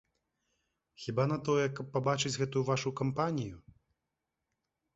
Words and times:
Хіба 1.03 1.25
на 1.31 1.37
тое, 1.49 1.65
каб 1.75 1.93
пабачыць 1.99 2.33
гэтую 2.41 2.63
вашу 2.73 2.95
кампанію? 3.03 3.57